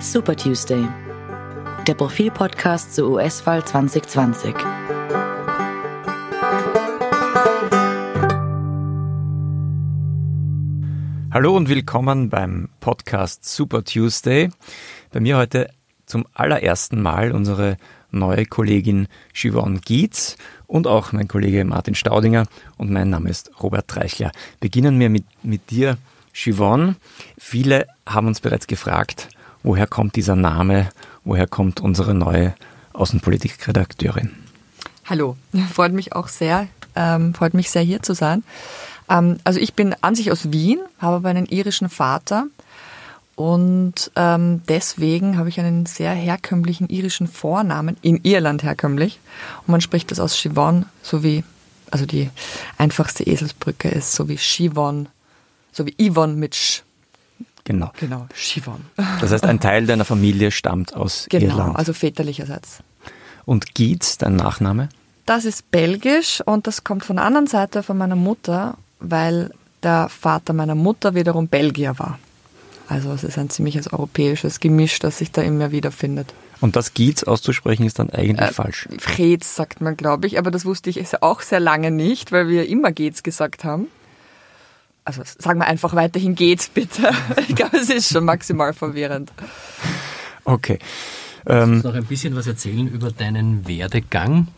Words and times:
Super 0.00 0.34
Tuesday, 0.36 0.88
der 1.86 1.94
Profilpodcast 1.94 2.94
zur 2.94 3.10
US-Wahl 3.10 3.64
2020. 3.64 4.54
Hallo 11.32 11.56
und 11.56 11.68
willkommen 11.68 12.28
beim 12.28 12.68
Podcast 12.80 13.44
Super 13.44 13.84
Tuesday. 13.84 14.50
Bei 15.12 15.20
mir 15.20 15.36
heute 15.36 15.70
zum 16.06 16.26
allerersten 16.34 17.00
Mal 17.00 17.30
unsere 17.30 17.76
neue 18.10 18.46
Kollegin 18.46 19.08
Yvonne 19.34 19.80
Gietz 19.80 20.36
und 20.66 20.86
auch 20.86 21.12
mein 21.12 21.28
Kollege 21.28 21.64
Martin 21.64 21.94
Staudinger 21.94 22.46
und 22.76 22.90
mein 22.90 23.10
Name 23.10 23.30
ist 23.30 23.50
Robert 23.62 23.88
Treichler. 23.88 24.32
Beginnen 24.60 24.98
wir 24.98 25.10
mit, 25.10 25.24
mit 25.42 25.70
dir, 25.70 25.98
Yvonne. 26.34 26.96
Viele 27.38 27.86
haben 28.06 28.26
uns 28.26 28.40
bereits 28.40 28.66
gefragt, 28.66 29.28
woher 29.62 29.86
kommt 29.86 30.16
dieser 30.16 30.36
Name, 30.36 30.90
woher 31.24 31.46
kommt 31.46 31.80
unsere 31.80 32.14
neue 32.14 32.54
Außenpolitikredakteurin? 32.92 34.30
Hallo, 35.06 35.36
freut 35.72 35.92
mich 35.92 36.12
auch 36.12 36.28
sehr, 36.28 36.68
ähm, 36.94 37.34
freut 37.34 37.54
mich 37.54 37.70
sehr 37.70 37.82
hier 37.82 38.02
zu 38.02 38.14
sein. 38.14 38.44
Ähm, 39.08 39.38
also 39.44 39.58
ich 39.58 39.74
bin 39.74 39.94
an 40.00 40.14
sich 40.14 40.30
aus 40.30 40.52
Wien, 40.52 40.80
habe 40.98 41.16
aber 41.16 41.28
einen 41.28 41.46
irischen 41.46 41.88
Vater 41.88 42.46
und 43.40 44.10
ähm, 44.16 44.60
deswegen 44.68 45.38
habe 45.38 45.48
ich 45.48 45.58
einen 45.58 45.86
sehr 45.86 46.12
herkömmlichen 46.12 46.90
irischen 46.90 47.26
Vornamen, 47.26 47.96
in 48.02 48.20
Irland 48.22 48.62
herkömmlich. 48.62 49.18
Und 49.60 49.68
man 49.68 49.80
spricht 49.80 50.10
das 50.10 50.20
aus 50.20 50.38
Siobhan, 50.38 50.84
so 51.02 51.22
wie, 51.22 51.42
also 51.90 52.04
die 52.04 52.28
einfachste 52.76 53.24
Eselsbrücke 53.24 53.88
ist 53.88 54.12
so 54.12 54.28
wie 54.28 54.36
Siobhan, 54.36 55.08
so 55.72 55.86
wie 55.86 55.94
Yvonne 55.98 56.34
mit 56.34 56.54
Sch. 56.54 56.82
Genau. 57.64 57.90
Genau, 57.98 58.26
Siobhan. 58.34 58.84
Das 59.22 59.32
heißt, 59.32 59.46
ein 59.46 59.58
Teil 59.58 59.86
deiner 59.86 60.04
Familie 60.04 60.50
stammt 60.50 60.94
aus 60.94 61.26
genau, 61.30 61.44
Irland. 61.44 61.66
Genau, 61.68 61.78
also 61.78 61.94
väterlicherseits. 61.94 62.80
Und 63.46 63.74
Gietz, 63.74 64.18
dein 64.18 64.36
Nachname? 64.36 64.90
Das 65.24 65.46
ist 65.46 65.70
belgisch 65.70 66.42
und 66.44 66.66
das 66.66 66.84
kommt 66.84 67.06
von 67.06 67.16
der 67.16 67.24
anderen 67.24 67.46
Seite 67.46 67.82
von 67.82 67.96
meiner 67.96 68.16
Mutter, 68.16 68.76
weil 68.98 69.50
der 69.82 70.10
Vater 70.10 70.52
meiner 70.52 70.74
Mutter 70.74 71.14
wiederum 71.14 71.48
Belgier 71.48 71.98
war. 71.98 72.18
Also 72.90 73.12
es 73.12 73.22
ist 73.22 73.38
ein 73.38 73.48
ziemliches 73.48 73.92
europäisches 73.92 74.58
Gemisch, 74.58 74.98
das 74.98 75.18
sich 75.18 75.30
da 75.30 75.42
immer 75.42 75.70
wieder 75.70 75.92
findet. 75.92 76.34
Und 76.60 76.74
das 76.74 76.92
Gietz 76.92 77.22
auszusprechen 77.22 77.86
ist 77.86 78.00
dann 78.00 78.10
eigentlich 78.10 78.50
äh, 78.50 78.52
falsch. 78.52 78.88
Fretz 78.98 79.54
sagt 79.54 79.80
man, 79.80 79.96
glaube 79.96 80.26
ich, 80.26 80.38
aber 80.38 80.50
das 80.50 80.64
wusste 80.64 80.90
ich 80.90 81.22
auch 81.22 81.40
sehr 81.40 81.60
lange 81.60 81.92
nicht, 81.92 82.32
weil 82.32 82.48
wir 82.48 82.68
immer 82.68 82.90
Geht's 82.90 83.22
gesagt 83.22 83.62
haben. 83.62 83.86
Also 85.04 85.22
sagen 85.24 85.60
wir 85.60 85.68
einfach 85.68 85.94
weiterhin 85.94 86.34
Geht's 86.34 86.68
bitte. 86.68 87.12
Ich 87.48 87.54
glaube, 87.54 87.76
es 87.76 87.90
ist 87.90 88.12
schon 88.12 88.24
maximal 88.24 88.74
verwirrend. 88.74 89.30
Okay. 90.44 90.80
Ähm, 91.46 91.58
Kannst 91.70 91.84
du 91.84 91.88
noch 91.90 91.94
ein 91.94 92.06
bisschen 92.06 92.34
was 92.34 92.48
erzählen 92.48 92.88
über 92.88 93.12
deinen 93.12 93.68
Werdegang? 93.68 94.48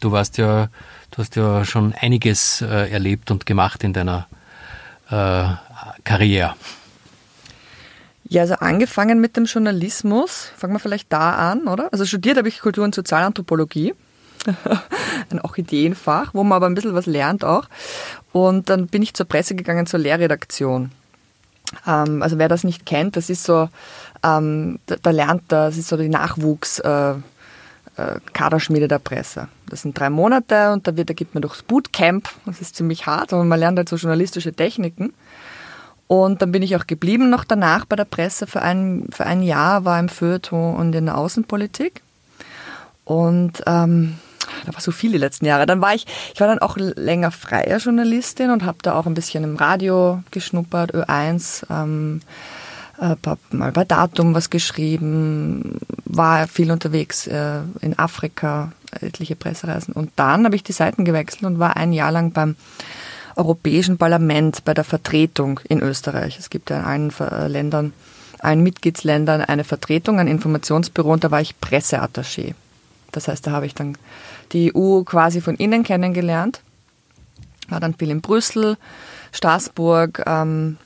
Du 0.00 0.10
warst 0.10 0.38
ja, 0.38 0.70
du 1.12 1.18
hast 1.18 1.36
ja 1.36 1.64
schon 1.64 1.92
einiges 1.92 2.62
äh, 2.62 2.90
erlebt 2.90 3.30
und 3.30 3.46
gemacht 3.46 3.84
in 3.84 3.92
deiner 3.92 4.26
äh, 5.08 5.44
Karriere. 6.02 6.56
Ja, 8.30 8.42
also 8.42 8.54
angefangen 8.54 9.20
mit 9.20 9.36
dem 9.36 9.46
Journalismus, 9.46 10.52
fangen 10.56 10.72
wir 10.72 10.78
vielleicht 10.78 11.12
da 11.12 11.50
an, 11.50 11.66
oder? 11.66 11.92
Also 11.92 12.04
studiert 12.04 12.38
habe 12.38 12.46
ich 12.46 12.60
Kultur- 12.60 12.84
und 12.84 12.94
Sozialanthropologie, 12.94 13.92
ein 15.30 15.40
Orchideenfach, 15.40 16.32
wo 16.32 16.44
man 16.44 16.54
aber 16.54 16.66
ein 16.66 16.76
bisschen 16.76 16.94
was 16.94 17.06
lernt 17.06 17.44
auch. 17.44 17.64
Und 18.30 18.70
dann 18.70 18.86
bin 18.86 19.02
ich 19.02 19.14
zur 19.14 19.26
Presse 19.26 19.56
gegangen, 19.56 19.86
zur 19.86 19.98
Lehrredaktion. 19.98 20.92
Ähm, 21.88 22.22
also 22.22 22.38
wer 22.38 22.46
das 22.46 22.62
nicht 22.62 22.86
kennt, 22.86 23.16
das 23.16 23.30
ist 23.30 23.42
so, 23.42 23.68
ähm, 24.22 24.78
da, 24.86 24.94
da, 25.02 25.10
lernt, 25.10 25.42
das 25.48 25.76
ist 25.76 25.88
so 25.88 25.96
die 25.96 26.08
Nachwuchs- 26.08 26.78
äh, 26.84 27.16
äh, 27.96 28.20
Kaderschmiede 28.32 28.86
der 28.86 29.00
Presse. 29.00 29.48
Das 29.68 29.82
sind 29.82 29.98
drei 29.98 30.08
Monate 30.08 30.70
und 30.70 30.86
da, 30.86 30.96
wird, 30.96 31.10
da 31.10 31.14
gibt 31.14 31.34
man 31.34 31.42
durchs 31.42 31.64
Bootcamp. 31.64 32.28
Das 32.46 32.60
ist 32.60 32.76
ziemlich 32.76 33.06
hart, 33.06 33.32
aber 33.32 33.42
man 33.42 33.58
lernt 33.58 33.76
halt 33.76 33.88
so 33.88 33.96
journalistische 33.96 34.52
Techniken. 34.52 35.14
Und 36.10 36.42
dann 36.42 36.50
bin 36.50 36.64
ich 36.64 36.74
auch 36.74 36.88
geblieben 36.88 37.30
noch 37.30 37.44
danach 37.44 37.84
bei 37.84 37.94
der 37.94 38.04
Presse 38.04 38.48
für 38.48 38.62
ein, 38.62 39.06
für 39.12 39.26
ein 39.26 39.44
Jahr, 39.44 39.84
war 39.84 40.00
im 40.00 40.08
Feuilleton 40.08 40.74
und 40.74 40.92
in 40.92 41.06
der 41.06 41.16
Außenpolitik. 41.16 42.02
Und 43.04 43.62
ähm, 43.64 44.18
da 44.66 44.74
war 44.74 44.80
so 44.80 44.90
viel 44.90 45.12
die 45.12 45.18
letzten 45.18 45.46
Jahre. 45.46 45.66
Dann 45.66 45.80
war 45.80 45.94
ich, 45.94 46.08
ich 46.34 46.40
war 46.40 46.48
dann 46.48 46.58
auch 46.58 46.76
länger 46.76 47.30
freie 47.30 47.76
Journalistin 47.76 48.50
und 48.50 48.64
habe 48.64 48.78
da 48.82 48.94
auch 48.94 49.06
ein 49.06 49.14
bisschen 49.14 49.44
im 49.44 49.54
Radio 49.54 50.24
geschnuppert, 50.32 50.92
Ö1, 50.96 51.66
ähm, 51.70 52.22
äh, 53.00 53.14
mal 53.52 53.70
bei 53.70 53.84
Datum 53.84 54.34
was 54.34 54.50
geschrieben, 54.50 55.78
war 56.06 56.48
viel 56.48 56.72
unterwegs 56.72 57.28
äh, 57.28 57.60
in 57.82 57.96
Afrika, 58.00 58.72
etliche 59.00 59.36
Pressereisen. 59.36 59.94
Und 59.94 60.10
dann 60.16 60.44
habe 60.44 60.56
ich 60.56 60.64
die 60.64 60.72
Seiten 60.72 61.04
gewechselt 61.04 61.44
und 61.44 61.60
war 61.60 61.76
ein 61.76 61.92
Jahr 61.92 62.10
lang 62.10 62.32
beim 62.32 62.56
Europäischen 63.40 63.96
Parlament 63.96 64.64
bei 64.64 64.74
der 64.74 64.84
Vertretung 64.84 65.60
in 65.68 65.80
Österreich. 65.80 66.38
Es 66.38 66.50
gibt 66.50 66.70
ja 66.70 66.78
in 66.78 66.84
allen 66.84 67.12
äh, 67.18 67.48
Ländern, 67.48 67.92
allen 68.38 68.62
Mitgliedsländern 68.62 69.40
eine 69.40 69.64
Vertretung, 69.64 70.18
ein 70.18 70.28
Informationsbüro 70.28 71.12
und 71.12 71.24
da 71.24 71.30
war 71.30 71.40
ich 71.40 71.54
Presseattaché. 71.60 72.54
Das 73.12 73.28
heißt, 73.28 73.46
da 73.46 73.52
habe 73.52 73.66
ich 73.66 73.74
dann 73.74 73.96
die 74.52 74.72
EU 74.76 75.02
quasi 75.02 75.40
von 75.40 75.56
innen 75.56 75.82
kennengelernt. 75.82 76.60
War 77.68 77.80
dann 77.80 77.94
viel 77.94 78.10
in 78.10 78.20
Brüssel, 78.20 78.76
Straßburg 79.32 80.22
ähm, 80.26 80.76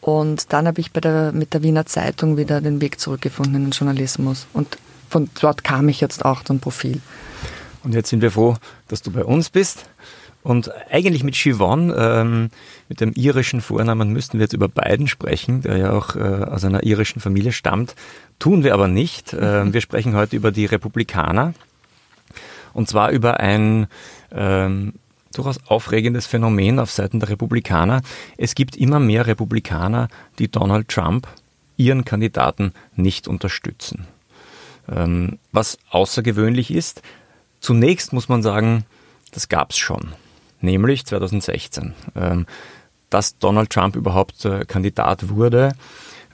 und 0.00 0.52
dann 0.52 0.66
habe 0.66 0.80
ich 0.80 0.92
der, 0.92 1.32
mit 1.32 1.54
der 1.54 1.62
Wiener 1.62 1.86
Zeitung 1.86 2.36
wieder 2.36 2.60
den 2.60 2.80
Weg 2.80 3.00
zurückgefunden 3.00 3.54
in 3.54 3.64
den 3.64 3.70
Journalismus. 3.70 4.46
Und 4.52 4.78
von 5.08 5.30
dort 5.40 5.64
kam 5.64 5.88
ich 5.88 6.00
jetzt 6.00 6.24
auch 6.24 6.44
zum 6.44 6.60
Profil. 6.60 7.00
Und 7.82 7.94
jetzt 7.94 8.10
sind 8.10 8.20
wir 8.20 8.30
froh, 8.30 8.56
dass 8.88 9.02
du 9.02 9.10
bei 9.10 9.24
uns 9.24 9.50
bist. 9.50 9.88
Und 10.48 10.70
eigentlich 10.90 11.24
mit 11.24 11.34
Siobhan, 11.34 11.92
ähm, 11.94 12.48
mit 12.88 13.02
dem 13.02 13.12
irischen 13.12 13.60
Vornamen, 13.60 14.14
müssten 14.14 14.38
wir 14.38 14.44
jetzt 14.44 14.54
über 14.54 14.66
beiden 14.66 15.06
sprechen, 15.06 15.60
der 15.60 15.76
ja 15.76 15.92
auch 15.92 16.16
äh, 16.16 16.20
aus 16.20 16.64
einer 16.64 16.84
irischen 16.84 17.20
Familie 17.20 17.52
stammt. 17.52 17.94
Tun 18.38 18.64
wir 18.64 18.72
aber 18.72 18.88
nicht. 18.88 19.34
Äh, 19.34 19.70
wir 19.70 19.82
sprechen 19.82 20.16
heute 20.16 20.36
über 20.36 20.50
die 20.50 20.64
Republikaner. 20.64 21.52
Und 22.72 22.88
zwar 22.88 23.10
über 23.10 23.40
ein 23.40 23.88
ähm, 24.32 24.94
durchaus 25.34 25.58
aufregendes 25.66 26.26
Phänomen 26.26 26.78
auf 26.78 26.90
Seiten 26.90 27.20
der 27.20 27.28
Republikaner. 27.28 28.00
Es 28.38 28.54
gibt 28.54 28.74
immer 28.74 29.00
mehr 29.00 29.26
Republikaner, 29.26 30.08
die 30.38 30.50
Donald 30.50 30.88
Trump, 30.88 31.28
ihren 31.76 32.06
Kandidaten, 32.06 32.72
nicht 32.96 33.28
unterstützen. 33.28 34.06
Ähm, 34.90 35.38
was 35.52 35.76
außergewöhnlich 35.90 36.70
ist, 36.70 37.02
zunächst 37.60 38.14
muss 38.14 38.30
man 38.30 38.42
sagen, 38.42 38.86
das 39.32 39.50
gab 39.50 39.72
es 39.72 39.76
schon 39.76 40.14
nämlich 40.60 41.06
2016. 41.06 41.94
Ähm, 42.16 42.46
dass 43.10 43.38
Donald 43.38 43.70
Trump 43.70 43.96
überhaupt 43.96 44.44
äh, 44.44 44.64
Kandidat 44.66 45.30
wurde, 45.30 45.72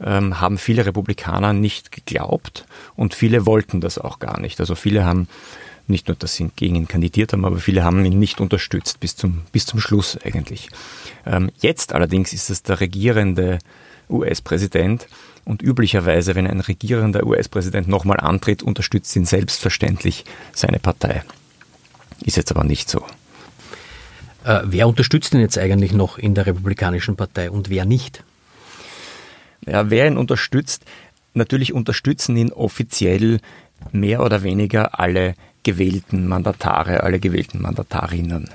ähm, 0.01 0.41
haben 0.41 0.59
viele 0.59 0.87
Republikaner 0.87 1.53
nicht 1.53 1.93
geglaubt 1.93 2.67
und 2.97 3.15
viele 3.15 3.47
wollten 3.47 3.81
das 3.81 3.99
auch 3.99 4.19
gar 4.19 4.41
nicht. 4.41 4.61
Also 4.61 4.75
viele 4.75 5.05
haben 5.05 5.29
nicht 5.87 6.09
nur, 6.09 6.17
dass 6.17 6.35
sie 6.35 6.51
gegen 6.57 6.77
ihn 6.77 6.89
kandidiert 6.89 7.33
haben, 7.33 7.45
aber 7.45 7.59
viele 7.59 7.85
haben 7.85 8.05
ihn 8.05 8.19
nicht 8.19 8.41
unterstützt 8.41 9.01
bis 9.01 9.17
zum, 9.17 9.43
bis 9.53 9.67
zum 9.67 9.81
Schluss 9.81 10.19
eigentlich. 10.25 10.69
Ähm, 11.27 11.51
jetzt 11.61 11.93
allerdings 11.93 12.33
ist 12.33 12.51
es 12.51 12.63
der 12.63 12.81
regierende 12.81 13.59
US-Präsident 14.09 15.07
und 15.45 15.63
üblicherweise, 15.63 16.35
wenn 16.35 16.47
ein 16.47 16.61
regierender 16.61 17.25
US-Präsident 17.27 17.87
nochmal 17.87 18.19
antritt, 18.19 18.63
unterstützt 18.63 19.15
ihn 19.15 19.27
selbstverständlich 19.27 20.25
seine 20.53 20.79
Partei. 20.79 21.23
Ist 22.25 22.37
jetzt 22.37 22.51
aber 22.51 22.65
nicht 22.65 22.89
so. 22.89 23.05
Äh, 24.45 24.61
wer 24.65 24.89
unterstützt 24.89 25.35
ihn 25.35 25.41
jetzt 25.41 25.59
eigentlich 25.59 25.93
noch 25.93 26.19
in 26.19 26.35
der 26.35 26.47
Republikanischen 26.47 27.17
Partei 27.17 27.51
und 27.51 27.71
wer 27.71 27.85
nicht? 27.85 28.23
Ja, 29.67 29.91
wer 29.91 30.07
ihn 30.07 30.19
unterstützt, 30.19 30.85
natürlich 31.33 31.73
unterstützen 31.73 32.37
ihn 32.37 32.53
offiziell 32.53 33.41
mehr 33.93 34.23
oder 34.23 34.43
weniger 34.43 34.99
alle 34.99 35.35
gewählten 35.63 36.29
Mandatare, 36.29 37.03
alle 37.03 37.19
gewählten 37.21 37.63
Mandatarinnen. 37.63 38.51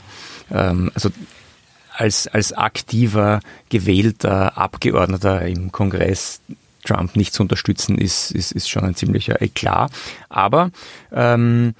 Ähm, 0.52 0.92
also 0.94 1.10
als, 1.96 2.28
als 2.28 2.54
aktiver, 2.54 3.42
gewählter 3.70 4.58
Abgeordneter 4.58 5.46
im 5.46 5.72
Kongress 5.72 6.40
Trump 6.86 7.16
nicht 7.16 7.34
zu 7.34 7.44
unterstützen, 7.44 7.98
ist, 7.98 8.32
ist, 8.32 8.52
ist 8.52 8.70
schon 8.70 8.84
ein 8.84 8.96
ziemlicher 8.96 9.42
Eklat. 9.42 9.92
Aber 10.30 10.72
ähm, 11.12 11.74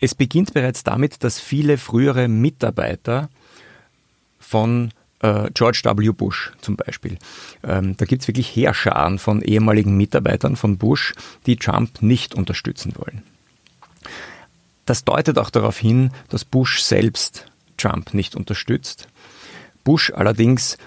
es 0.00 0.14
beginnt 0.14 0.54
bereits 0.54 0.84
damit, 0.84 1.24
dass 1.24 1.40
viele 1.40 1.78
frühere 1.78 2.28
Mitarbeiter 2.28 3.28
von 4.38 4.92
äh, 5.20 5.50
George 5.54 5.82
W. 5.84 6.10
Bush 6.10 6.52
zum 6.60 6.76
Beispiel, 6.76 7.18
ähm, 7.62 7.96
da 7.96 8.04
gibt 8.04 8.22
es 8.22 8.28
wirklich 8.28 8.54
Heerscharen 8.54 9.18
von 9.18 9.42
ehemaligen 9.42 9.96
Mitarbeitern 9.96 10.56
von 10.56 10.78
Bush, 10.78 11.14
die 11.46 11.56
Trump 11.56 12.02
nicht 12.02 12.34
unterstützen 12.34 12.94
wollen. 12.96 13.22
Das 14.84 15.04
deutet 15.04 15.38
auch 15.38 15.50
darauf 15.50 15.78
hin, 15.78 16.12
dass 16.28 16.44
Bush 16.44 16.80
selbst 16.80 17.46
Trump 17.76 18.14
nicht 18.14 18.36
unterstützt. 18.36 19.08
Bush 19.82 20.12
allerdings 20.14 20.78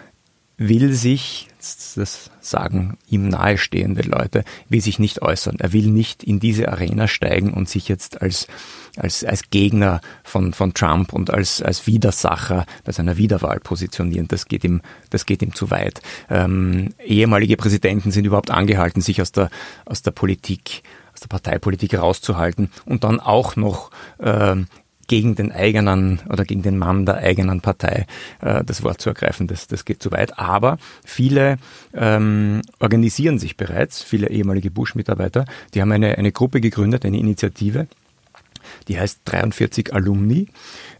will 0.59 0.93
sich, 0.93 1.47
das 1.95 2.29
sagen 2.41 2.97
ihm 3.09 3.29
nahestehende 3.29 4.01
Leute, 4.01 4.43
will 4.67 4.81
sich 4.81 4.99
nicht 4.99 5.21
äußern. 5.21 5.55
Er 5.59 5.71
will 5.71 5.87
nicht 5.87 6.21
in 6.21 6.39
diese 6.39 6.69
Arena 6.69 7.07
steigen 7.07 7.53
und 7.53 7.69
sich 7.69 7.87
jetzt 7.87 8.21
als, 8.21 8.47
als, 8.97 9.23
als 9.23 9.49
Gegner 9.49 10.01
von, 10.23 10.53
von 10.53 10.73
Trump 10.73 11.13
und 11.13 11.31
als, 11.31 11.61
als 11.61 11.87
Widersacher 11.87 12.65
bei 12.83 12.91
seiner 12.91 13.15
Wiederwahl 13.15 13.61
positionieren. 13.61 14.27
Das 14.27 14.45
geht 14.47 14.65
ihm, 14.65 14.81
das 15.09 15.25
geht 15.25 15.41
ihm 15.41 15.55
zu 15.55 15.71
weit. 15.71 16.01
Ähm, 16.29 16.93
ehemalige 17.03 17.55
Präsidenten 17.55 18.11
sind 18.11 18.25
überhaupt 18.25 18.51
angehalten, 18.51 19.01
sich 19.01 19.21
aus 19.21 19.31
der, 19.31 19.49
aus 19.85 20.01
der 20.01 20.11
Politik 20.11 20.83
aus 21.13 21.21
der 21.21 21.27
Parteipolitik 21.27 21.97
rauszuhalten 21.97 22.71
und 22.85 23.03
dann 23.03 23.19
auch 23.19 23.57
noch 23.57 23.91
ähm, 24.21 24.67
gegen 25.09 25.35
den 25.35 25.51
eigenen 25.51 26.21
oder 26.29 26.45
gegen 26.45 26.61
den 26.61 26.77
Mann 26.77 27.05
der 27.05 27.17
eigenen 27.17 27.59
Partei 27.59 28.05
äh, 28.41 28.63
das 28.63 28.83
Wort 28.83 29.01
zu 29.01 29.09
ergreifen. 29.09 29.47
Das, 29.47 29.67
das 29.67 29.83
geht 29.83 30.01
zu 30.01 30.11
weit. 30.11 30.39
Aber 30.39 30.77
viele 31.03 31.57
ähm, 31.93 32.61
organisieren 32.79 33.39
sich 33.39 33.57
bereits, 33.57 34.01
viele 34.01 34.29
ehemalige 34.29 34.71
Bush-Mitarbeiter, 34.71 35.45
die 35.73 35.81
haben 35.81 35.91
eine, 35.91 36.17
eine 36.17 36.31
Gruppe 36.31 36.61
gegründet, 36.61 37.03
eine 37.03 37.17
Initiative, 37.17 37.87
die 38.87 38.99
heißt 38.99 39.21
43 39.25 39.93
Alumni. 39.93 40.47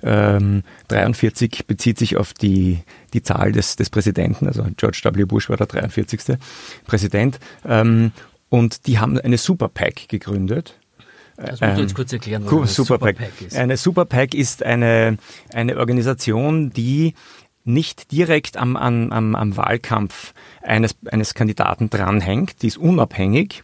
Ähm, 0.01 0.63
43 0.87 1.67
bezieht 1.67 1.99
sich 1.99 2.17
auf 2.17 2.33
die, 2.33 2.79
die 3.13 3.21
Zahl 3.21 3.51
des, 3.51 3.75
des 3.75 3.91
Präsidenten, 3.91 4.47
also 4.47 4.65
George 4.75 5.01
W. 5.13 5.25
Bush 5.25 5.49
war 5.49 5.57
der 5.57 5.67
43. 5.67 6.37
Präsident. 6.87 7.39
Ähm, 7.63 8.11
und 8.49 8.87
die 8.87 8.97
haben 8.97 9.19
eine 9.19 9.37
Super 9.37 9.67
PAC 9.67 10.09
gegründet 10.09 10.79
das 11.39 11.61
musst 11.61 11.77
du 11.77 11.81
jetzt 11.81 11.95
kurz 11.95 12.13
erklären, 12.13 12.43
was 12.45 12.51
eine 12.51 12.67
Superpack 12.67 13.15
Super 13.17 13.45
ist. 13.47 13.55
Eine 13.57 13.77
Super 13.77 14.05
PAC 14.05 14.33
ist 14.33 14.63
eine, 14.63 15.17
eine 15.53 15.77
Organisation, 15.77 16.71
die 16.71 17.13
nicht 17.63 18.11
direkt 18.11 18.57
am, 18.57 18.75
am, 18.75 19.35
am 19.35 19.57
Wahlkampf 19.57 20.33
eines, 20.61 20.95
eines 21.05 21.33
Kandidaten 21.33 21.89
dranhängt, 21.89 22.61
die 22.61 22.67
ist 22.67 22.77
unabhängig. 22.77 23.63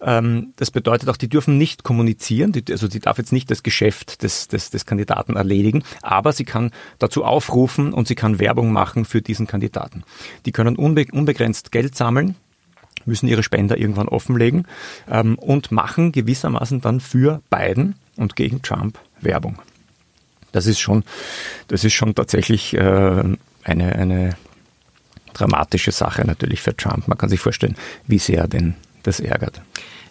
Ähm, 0.00 0.52
das 0.56 0.70
bedeutet 0.70 1.08
auch, 1.08 1.16
die 1.16 1.28
dürfen 1.28 1.58
nicht 1.58 1.82
kommunizieren, 1.82 2.52
also 2.70 2.88
sie 2.88 3.00
darf 3.00 3.18
jetzt 3.18 3.32
nicht 3.32 3.50
das 3.50 3.62
Geschäft 3.62 4.22
des, 4.22 4.48
des, 4.48 4.70
des 4.70 4.86
Kandidaten 4.86 5.36
erledigen, 5.36 5.82
aber 6.02 6.32
sie 6.32 6.44
kann 6.44 6.70
dazu 6.98 7.24
aufrufen 7.24 7.92
und 7.92 8.06
sie 8.06 8.14
kann 8.14 8.38
Werbung 8.38 8.72
machen 8.72 9.04
für 9.04 9.22
diesen 9.22 9.46
Kandidaten. 9.46 10.04
Die 10.46 10.52
können 10.52 10.76
unbegrenzt 10.76 11.72
Geld 11.72 11.96
sammeln, 11.96 12.36
müssen 13.08 13.28
ihre 13.28 13.42
Spender 13.42 13.76
irgendwann 13.76 14.08
offenlegen 14.08 14.66
ähm, 15.10 15.36
und 15.36 15.72
machen 15.72 16.12
gewissermaßen 16.12 16.80
dann 16.80 17.00
für 17.00 17.42
Biden 17.50 17.96
und 18.16 18.36
gegen 18.36 18.62
Trump 18.62 18.98
Werbung. 19.20 19.58
Das 20.52 20.66
ist 20.66 20.80
schon, 20.80 21.04
das 21.68 21.84
ist 21.84 21.94
schon 21.94 22.14
tatsächlich 22.14 22.74
äh, 22.74 23.24
eine, 23.64 23.96
eine 23.96 24.36
dramatische 25.34 25.92
Sache 25.92 26.26
natürlich 26.26 26.62
für 26.62 26.76
Trump. 26.76 27.08
Man 27.08 27.18
kann 27.18 27.28
sich 27.28 27.40
vorstellen, 27.40 27.76
wie 28.06 28.18
sehr 28.18 28.46
denn 28.48 28.74
das 29.02 29.20
ärgert. 29.20 29.60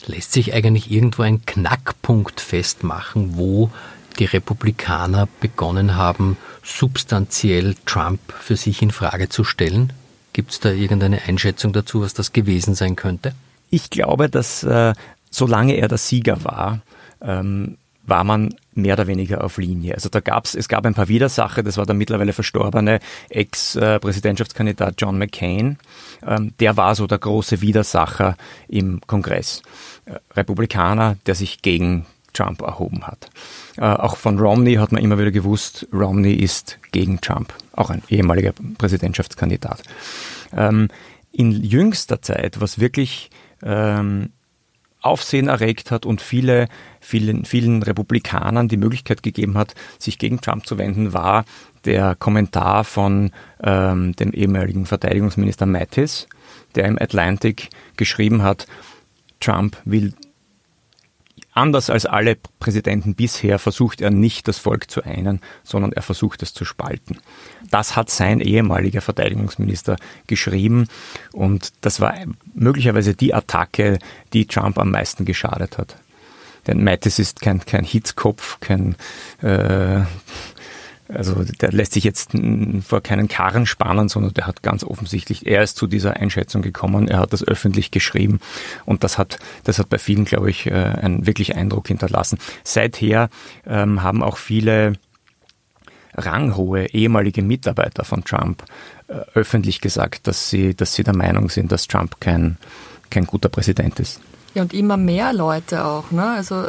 Lässt 0.06 0.32
sich 0.32 0.54
eigentlich 0.54 0.92
irgendwo 0.92 1.24
ein 1.24 1.46
Knackpunkt 1.46 2.40
festmachen, 2.40 3.36
wo 3.36 3.72
die 4.20 4.26
Republikaner 4.26 5.28
begonnen 5.42 5.96
haben, 5.96 6.38
substanziell 6.64 7.76
Trump 7.86 8.20
für 8.40 8.56
sich 8.56 8.82
in 8.82 8.92
Frage 8.92 9.30
zu 9.30 9.44
stellen? 9.44 9.94
Gibt 10.38 10.52
es 10.52 10.60
da 10.60 10.70
irgendeine 10.70 11.24
Einschätzung 11.24 11.74
dazu, 11.74 12.04
was 12.04 12.14
das 12.14 12.32
gewesen 12.32 12.76
sein 12.76 12.96
könnte? 12.96 13.34
Ich 13.72 13.90
glaube, 13.90 14.30
dass 14.30 14.62
äh, 14.62 14.94
solange 15.32 15.74
er 15.74 15.88
der 15.88 15.98
Sieger 15.98 16.44
war, 16.44 16.82
ähm, 17.24 17.80
war 18.06 18.24
man 18.24 18.54
mehr 18.76 18.94
oder 18.94 19.08
weniger 19.08 19.44
auf 19.44 19.58
Linie. 19.58 19.96
Also 19.96 20.10
da 20.10 20.20
gab's, 20.20 20.54
es 20.54 20.70
gab 20.70 20.86
ein 20.86 20.94
paar 20.94 21.08
Widersacher, 21.08 21.64
das 21.64 21.78
war 21.78 21.88
der 21.88 21.96
mittlerweile 21.96 22.34
verstorbene 22.34 23.00
Ex-Präsidentschaftskandidat 23.30 24.94
John 25.00 25.18
McCain. 25.18 25.80
Ähm, 26.24 26.54
der 26.60 26.78
war 26.78 26.94
so 26.94 27.08
der 27.08 27.18
große 27.18 27.62
Widersacher 27.62 28.38
im 28.68 29.02
Kongress. 29.08 29.64
Äh, 30.06 30.20
Republikaner, 30.36 31.18
der 31.26 31.34
sich 31.34 31.64
gegen 31.64 32.06
Trump 32.38 32.62
erhoben 32.62 33.06
hat. 33.08 33.30
Äh, 33.78 33.82
auch 33.82 34.18
von 34.18 34.40
Romney 34.40 34.76
hat 34.76 34.92
man 34.92 35.02
immer 35.02 35.18
wieder 35.18 35.32
gewusst, 35.32 35.88
Romney 35.92 36.34
ist 36.34 36.78
gegen 36.92 37.20
Trump, 37.20 37.54
auch 37.74 37.90
ein 37.90 38.04
ehemaliger 38.10 38.54
Präsidentschaftskandidat. 38.78 39.82
Ähm, 40.56 40.90
in 41.32 41.52
jüngster 41.52 42.22
Zeit, 42.22 42.62
was 42.62 42.80
wirklich 42.80 43.30
ähm, 43.64 44.30
Aufsehen 45.02 45.48
erregt 45.48 45.92
hat 45.92 46.06
und 46.06 46.22
viele, 46.22 46.68
vielen, 47.00 47.46
vielen 47.46 47.84
Republikanern 47.84 48.68
die 48.68 48.78
Möglichkeit 48.78 49.24
gegeben 49.24 49.58
hat, 49.58 49.74
sich 50.00 50.18
gegen 50.18 50.42
Trump 50.42 50.66
zu 50.66 50.78
wenden, 50.78 51.14
war 51.14 51.46
der 51.86 52.16
Kommentar 52.16 52.84
von 52.84 53.32
ähm, 53.64 54.16
dem 54.16 54.32
ehemaligen 54.34 54.86
Verteidigungsminister 54.86 55.66
Mattis, 55.66 56.28
der 56.76 56.86
im 56.86 56.98
Atlantic 57.00 57.70
geschrieben 57.96 58.44
hat, 58.44 58.68
Trump 59.40 59.78
will 59.86 60.14
Anders 61.58 61.90
als 61.90 62.06
alle 62.06 62.38
Präsidenten 62.60 63.16
bisher 63.16 63.58
versucht 63.58 64.00
er 64.00 64.12
nicht, 64.12 64.48
das 64.48 64.60
Volk 64.60 64.92
zu 64.92 65.02
einen, 65.02 65.42
sondern 65.64 65.92
er 65.92 66.04
versucht 66.04 66.44
es 66.44 66.54
zu 66.54 66.66
spalten. 66.66 67.18
Das 67.72 67.96
hat 67.96 68.12
sein 68.12 68.42
ehemaliger 68.42 69.02
Verteidigungsminister 69.02 69.96
geschrieben 70.28 70.88
und 71.34 71.74
das 71.82 72.00
war 72.00 72.14
möglicherweise 72.54 73.16
die 73.16 73.34
Attacke, 73.34 73.98
die 74.34 74.46
Trump 74.46 74.78
am 74.78 74.92
meisten 74.92 75.26
geschadet 75.26 75.80
hat. 75.80 75.96
Denn 76.68 76.84
Mattis 76.84 77.18
ist 77.18 77.42
kein, 77.42 77.66
kein 77.66 77.86
Hitzkopf, 77.86 78.60
kein 78.60 78.96
äh, 79.42 80.02
also 81.10 81.44
der 81.44 81.72
lässt 81.72 81.94
sich 81.94 82.04
jetzt 82.04 82.32
vor 82.86 83.02
keinen 83.02 83.28
Karren 83.28 83.66
spannen, 83.66 84.10
sondern 84.10 84.34
der 84.34 84.48
hat 84.48 84.64
ganz 84.64 84.84
offensichtlich, 84.84 85.48
er 85.48 85.64
ist 85.64 85.78
zu 85.78 85.88
dieser 85.88 86.18
Einschätzung 86.18 86.62
gekommen, 86.62 87.08
er 87.08 87.20
hat 87.20 87.34
das 87.34 87.48
öffentlich 87.48 87.92
geschrieben 87.92 88.40
und 88.86 89.04
das 89.04 89.18
hat, 89.18 89.40
das 89.64 89.80
hat 89.80 89.90
bei 89.90 89.98
vielen, 89.98 90.26
glaube 90.26 90.50
ich, 90.50 90.68
äh, 90.68 90.72
einen 90.74 91.26
wirklich 91.26 91.56
Eindruck 91.56 91.88
hinterlassen. 91.88 92.38
Seither 92.64 93.30
ähm, 93.66 94.04
haben 94.04 94.24
auch 94.24 94.38
viele 94.38 94.94
ranghohe 96.16 96.88
ehemalige 96.88 97.42
Mitarbeiter 97.42 98.04
von 98.04 98.24
Trump 98.24 98.64
äh, 99.08 99.14
öffentlich 99.34 99.82
gesagt, 99.82 100.28
dass 100.28 100.50
sie, 100.50 100.76
dass 100.76 100.94
sie 100.94 101.04
der 101.04 101.16
Meinung 101.16 101.50
sind, 101.50 101.72
dass 101.72 101.88
Trump 101.88 102.20
kein, 102.20 102.58
kein 103.10 103.26
guter 103.26 103.50
Präsident 103.50 104.00
ist. 104.00 104.20
Ja, 104.54 104.64
und 104.64 104.74
immer 104.74 104.98
mehr 104.98 105.34
Leute 105.34 105.86
auch. 105.86 106.12
Ne? 106.12 106.28
Also 106.28 106.66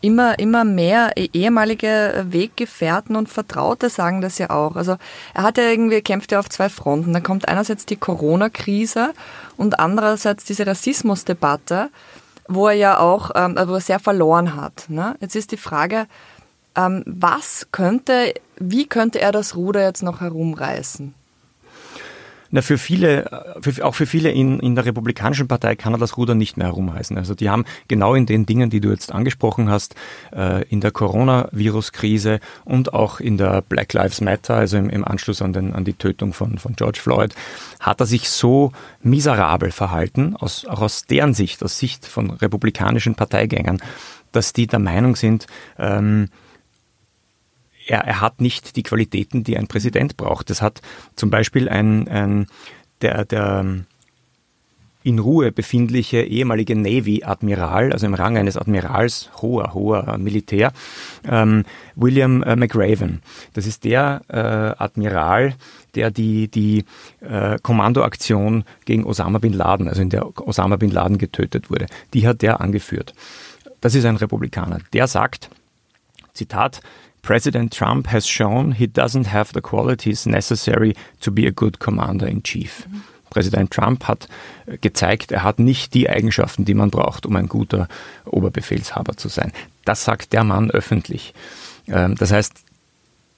immer, 0.00 0.38
immer 0.38 0.64
mehr 0.64 1.12
e-, 1.16 1.28
ehemalige 1.32 2.24
Weggefährten 2.28 3.16
und 3.16 3.28
Vertraute 3.28 3.90
sagen 3.90 4.20
das 4.20 4.38
ja 4.38 4.50
auch. 4.50 4.76
Also 4.76 4.96
er 5.34 5.42
hat 5.42 5.58
ja 5.58 5.64
irgendwie, 5.64 6.00
kämpft 6.02 6.32
ja 6.32 6.38
auf 6.38 6.48
zwei 6.48 6.68
Fronten. 6.68 7.12
Da 7.12 7.20
kommt 7.20 7.48
einerseits 7.48 7.86
die 7.86 7.96
Corona-Krise 7.96 9.12
und 9.56 9.78
andererseits 9.78 10.44
diese 10.44 10.66
Rassismusdebatte, 10.66 11.90
wo 12.48 12.68
er 12.68 12.74
ja 12.74 12.98
auch, 12.98 13.30
ähm, 13.34 13.56
wo 13.66 13.74
er 13.74 13.80
sehr 13.80 13.98
verloren 14.00 14.56
hat. 14.56 14.86
Ne? 14.88 15.16
Jetzt 15.20 15.36
ist 15.36 15.52
die 15.52 15.56
Frage, 15.56 16.06
ähm, 16.76 17.02
was 17.06 17.68
könnte, 17.72 18.34
wie 18.56 18.86
könnte 18.86 19.20
er 19.20 19.32
das 19.32 19.56
Ruder 19.56 19.82
jetzt 19.82 20.02
noch 20.02 20.20
herumreißen? 20.20 21.14
Na, 22.52 22.62
für 22.62 22.78
viele, 22.78 23.54
für, 23.60 23.84
auch 23.84 23.94
für 23.94 24.06
viele 24.06 24.30
in, 24.30 24.58
in 24.58 24.74
der 24.74 24.84
Republikanischen 24.84 25.46
Partei 25.46 25.76
kann 25.76 25.94
er 25.94 25.98
das 25.98 26.16
Ruder 26.16 26.34
nicht 26.34 26.56
mehr 26.56 26.66
herumreißen. 26.66 27.16
Also 27.16 27.34
die 27.34 27.48
haben 27.48 27.64
genau 27.86 28.14
in 28.14 28.26
den 28.26 28.44
Dingen, 28.44 28.70
die 28.70 28.80
du 28.80 28.90
jetzt 28.90 29.12
angesprochen 29.12 29.70
hast, 29.70 29.94
äh, 30.34 30.64
in 30.68 30.80
der 30.80 30.90
Coronavirus-Krise 30.90 32.40
und 32.64 32.92
auch 32.92 33.20
in 33.20 33.38
der 33.38 33.62
Black 33.62 33.92
Lives 33.92 34.20
Matter, 34.20 34.56
also 34.56 34.78
im, 34.78 34.90
im 34.90 35.04
Anschluss 35.04 35.42
an, 35.42 35.52
den, 35.52 35.72
an 35.74 35.84
die 35.84 35.94
Tötung 35.94 36.32
von, 36.32 36.58
von 36.58 36.74
George 36.74 36.98
Floyd, 37.00 37.34
hat 37.78 38.00
er 38.00 38.06
sich 38.06 38.28
so 38.28 38.72
miserabel 39.02 39.70
verhalten, 39.70 40.34
aus, 40.36 40.66
auch 40.66 40.80
aus 40.80 41.04
deren 41.04 41.34
Sicht, 41.34 41.62
aus 41.62 41.78
Sicht 41.78 42.04
von 42.04 42.30
republikanischen 42.30 43.14
Parteigängern, 43.14 43.80
dass 44.32 44.52
die 44.52 44.66
der 44.66 44.80
Meinung 44.80 45.14
sind, 45.14 45.46
ähm, 45.78 46.28
er, 47.90 48.04
er 48.04 48.20
hat 48.20 48.40
nicht 48.40 48.76
die 48.76 48.82
Qualitäten, 48.82 49.44
die 49.44 49.58
ein 49.58 49.66
Präsident 49.66 50.16
braucht. 50.16 50.48
Das 50.48 50.62
hat 50.62 50.80
zum 51.16 51.30
Beispiel 51.30 51.68
ein, 51.68 52.08
ein 52.08 52.46
der, 53.02 53.24
der 53.24 53.84
in 55.02 55.18
Ruhe 55.18 55.50
befindliche 55.50 56.22
ehemalige 56.22 56.76
Navy-Admiral, 56.76 57.92
also 57.92 58.06
im 58.06 58.14
Rang 58.14 58.36
eines 58.36 58.58
Admirals, 58.58 59.30
hoher, 59.40 59.72
hoher 59.72 60.18
Militär, 60.18 60.72
ähm, 61.26 61.64
William 61.96 62.42
äh, 62.42 62.54
McRaven. 62.54 63.22
Das 63.54 63.66
ist 63.66 63.84
der 63.84 64.20
äh, 64.28 64.82
Admiral, 64.82 65.54
der 65.94 66.10
die, 66.10 66.48
die 66.48 66.84
äh, 67.20 67.58
Kommandoaktion 67.62 68.64
gegen 68.84 69.04
Osama 69.04 69.38
bin 69.38 69.54
Laden, 69.54 69.88
also 69.88 70.02
in 70.02 70.10
der 70.10 70.38
Osama 70.46 70.76
bin 70.76 70.90
Laden 70.90 71.16
getötet 71.16 71.70
wurde, 71.70 71.86
die 72.12 72.28
hat 72.28 72.42
der 72.42 72.60
angeführt. 72.60 73.14
Das 73.80 73.94
ist 73.94 74.04
ein 74.04 74.16
Republikaner. 74.16 74.80
Der 74.92 75.06
sagt, 75.06 75.48
Zitat, 76.34 76.82
President 77.22 77.74
Trump 77.74 78.08
has 78.08 78.26
shown 78.26 78.72
he 78.72 78.86
doesn't 78.86 79.26
have 79.26 79.52
the 79.52 79.60
qualities 79.60 80.26
necessary 80.26 80.94
to 81.20 81.30
be 81.30 81.46
a 81.46 81.50
good 81.50 81.78
commander 81.78 82.26
in 82.26 82.42
chief. 82.42 82.86
Mhm. 82.88 83.02
Präsident 83.30 83.70
Trump 83.70 84.04
hat 84.04 84.28
äh, 84.66 84.76
gezeigt, 84.78 85.32
er 85.32 85.42
hat 85.42 85.58
nicht 85.58 85.94
die 85.94 86.10
Eigenschaften, 86.10 86.64
die 86.64 86.74
man 86.74 86.90
braucht, 86.90 87.24
um 87.26 87.36
ein 87.36 87.48
guter 87.48 87.88
Oberbefehlshaber 88.26 89.16
zu 89.16 89.28
sein. 89.28 89.52
Das 89.84 90.04
sagt 90.04 90.32
der 90.32 90.44
Mann 90.44 90.70
öffentlich. 90.70 91.32
Ähm, 91.88 92.16
das 92.16 92.32
heißt, 92.32 92.52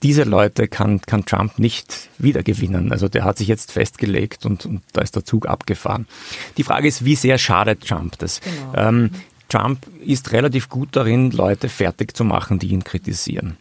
diese 0.03 0.25
Leute 0.25 0.67
kann, 0.67 1.01
kann 1.03 1.25
Trump 1.25 1.61
nicht 1.61 2.09
wiedergewinnen. 2.19 2.91
Also 2.91 3.09
der 3.09 3.25
hat 3.25 3.39
sich 3.39 3.47
jetzt 3.47 3.71
festgelegt 3.71 4.45
und, 4.45 4.67
und 4.67 4.83
da 4.95 5.01
ist 5.01 5.15
der 5.15 5.25
Zug 5.25 5.47
abgefahren. 5.47 6.09
Die 6.57 6.65
Frage 6.65 6.89
ist, 6.89 7.05
wie 7.05 7.15
sehr 7.15 7.39
schadet 7.39 7.87
Trump 7.87 8.19
das? 8.19 8.41
Genau. 8.41 8.73
Ähm, 8.75 9.11
Trump 9.49 9.87
ist 10.05 10.33
relativ 10.33 10.69
gut 10.69 10.89
darin, 10.93 11.31
Leute 11.31 11.69
fertig 11.69 12.17
zu 12.17 12.25
machen, 12.25 12.59
die 12.59 12.69
ihn 12.69 12.85
kritisieren. 12.85 13.59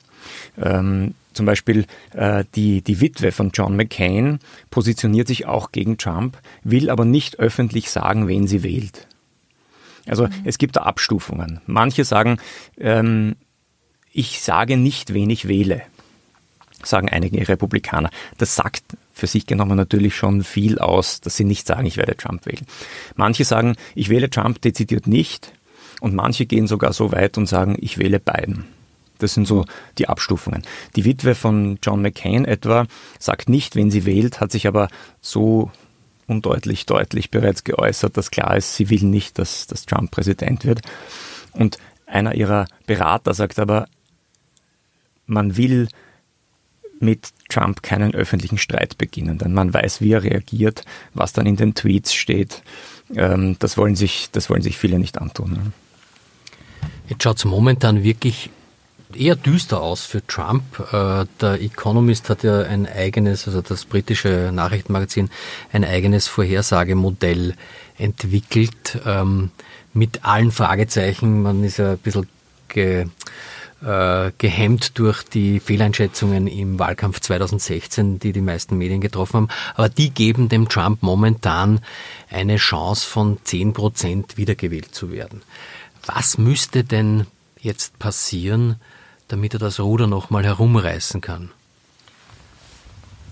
Ähm, 0.61 1.13
zum 1.33 1.45
Beispiel 1.45 1.85
äh, 2.13 2.43
die, 2.55 2.81
die 2.81 2.99
Witwe 2.99 3.31
von 3.31 3.51
John 3.53 3.75
McCain 3.75 4.39
positioniert 4.69 5.27
sich 5.27 5.45
auch 5.45 5.71
gegen 5.71 5.97
Trump, 5.97 6.37
will 6.63 6.89
aber 6.89 7.05
nicht 7.05 7.39
öffentlich 7.39 7.89
sagen, 7.89 8.27
wen 8.27 8.47
sie 8.47 8.63
wählt. 8.63 9.07
Also 10.07 10.27
mhm. 10.27 10.33
es 10.45 10.57
gibt 10.57 10.75
da 10.75 10.81
Abstufungen. 10.81 11.61
Manche 11.67 12.03
sagen, 12.03 12.37
ähm, 12.77 13.35
ich 14.11 14.41
sage 14.41 14.77
nicht, 14.77 15.13
wen 15.13 15.29
ich 15.29 15.47
wähle, 15.47 15.83
sagen 16.83 17.09
einige 17.09 17.47
Republikaner. 17.47 18.09
Das 18.37 18.55
sagt 18.55 18.83
für 19.13 19.27
sich 19.27 19.45
genommen 19.45 19.77
natürlich 19.77 20.15
schon 20.15 20.43
viel 20.43 20.79
aus, 20.79 21.21
dass 21.21 21.37
sie 21.37 21.43
nicht 21.43 21.67
sagen, 21.67 21.85
ich 21.85 21.97
werde 21.97 22.17
Trump 22.17 22.45
wählen. 22.45 22.65
Manche 23.15 23.45
sagen, 23.45 23.75
ich 23.95 24.09
wähle 24.09 24.29
Trump 24.29 24.61
dezidiert 24.61 25.07
nicht 25.07 25.53
und 26.01 26.15
manche 26.15 26.45
gehen 26.45 26.67
sogar 26.67 26.91
so 26.91 27.11
weit 27.11 27.37
und 27.37 27.45
sagen, 27.45 27.77
ich 27.79 27.97
wähle 27.97 28.19
Biden. 28.19 28.65
Das 29.21 29.33
sind 29.33 29.47
so 29.47 29.65
die 29.97 30.09
Abstufungen. 30.09 30.63
Die 30.95 31.05
Witwe 31.05 31.35
von 31.35 31.79
John 31.83 32.01
McCain 32.01 32.45
etwa 32.45 32.85
sagt 33.19 33.49
nicht, 33.49 33.75
wen 33.75 33.91
sie 33.91 34.05
wählt, 34.05 34.39
hat 34.39 34.51
sich 34.51 34.67
aber 34.67 34.87
so 35.21 35.71
undeutlich, 36.27 36.85
deutlich 36.85 37.29
bereits 37.29 37.63
geäußert, 37.63 38.15
dass 38.17 38.31
klar 38.31 38.55
ist, 38.55 38.75
sie 38.75 38.89
will 38.89 39.03
nicht, 39.03 39.37
dass, 39.37 39.67
dass 39.67 39.85
Trump 39.85 40.11
Präsident 40.11 40.65
wird. 40.65 40.81
Und 41.51 41.77
einer 42.05 42.35
ihrer 42.35 42.65
Berater 42.87 43.33
sagt 43.33 43.59
aber, 43.59 43.87
man 45.25 45.57
will 45.57 45.87
mit 46.99 47.29
Trump 47.49 47.81
keinen 47.83 48.13
öffentlichen 48.13 48.57
Streit 48.57 48.97
beginnen, 48.97 49.37
denn 49.37 49.53
man 49.53 49.73
weiß, 49.73 50.01
wie 50.01 50.11
er 50.11 50.23
reagiert, 50.23 50.85
was 51.13 51.33
dann 51.33 51.47
in 51.47 51.55
den 51.55 51.73
Tweets 51.73 52.13
steht. 52.13 52.61
Ähm, 53.15 53.57
das, 53.59 53.77
wollen 53.77 53.95
sich, 53.95 54.29
das 54.31 54.49
wollen 54.49 54.61
sich 54.61 54.77
viele 54.77 54.99
nicht 54.99 55.19
antun. 55.19 55.73
Jetzt 57.09 57.23
schaut 57.23 57.37
es 57.37 57.45
momentan 57.45 58.03
wirklich 58.03 58.51
eher 59.15 59.35
düster 59.35 59.81
aus 59.81 60.05
für 60.05 60.25
Trump. 60.25 60.63
Äh, 60.91 61.25
der 61.39 61.61
Economist 61.61 62.29
hat 62.29 62.43
ja 62.43 62.61
ein 62.61 62.87
eigenes, 62.87 63.47
also 63.47 63.61
das 63.61 63.85
britische 63.85 64.51
Nachrichtenmagazin, 64.53 65.29
ein 65.71 65.83
eigenes 65.83 66.27
Vorhersagemodell 66.27 67.55
entwickelt 67.97 68.99
ähm, 69.05 69.51
mit 69.93 70.25
allen 70.25 70.51
Fragezeichen. 70.51 71.41
Man 71.41 71.63
ist 71.63 71.77
ja 71.77 71.91
ein 71.91 71.97
bisschen 71.97 72.27
ge, 72.67 73.07
äh, 73.83 74.31
gehemmt 74.37 74.97
durch 74.99 75.23
die 75.23 75.59
Fehleinschätzungen 75.59 76.47
im 76.47 76.79
Wahlkampf 76.79 77.19
2016, 77.19 78.19
die 78.19 78.33
die 78.33 78.41
meisten 78.41 78.77
Medien 78.77 79.01
getroffen 79.01 79.35
haben. 79.35 79.47
Aber 79.75 79.89
die 79.89 80.11
geben 80.11 80.49
dem 80.49 80.69
Trump 80.69 81.01
momentan 81.01 81.81
eine 82.29 82.57
Chance 82.57 83.07
von 83.07 83.37
10 83.43 83.73
Prozent 83.73 84.37
wiedergewählt 84.37 84.93
zu 84.93 85.11
werden. 85.11 85.41
Was 86.05 86.37
müsste 86.37 86.83
denn 86.83 87.27
jetzt 87.59 87.99
passieren, 87.99 88.77
damit 89.31 89.53
er 89.53 89.59
das 89.59 89.79
Ruder 89.79 90.07
nochmal 90.07 90.43
herumreißen 90.43 91.21
kann? 91.21 91.51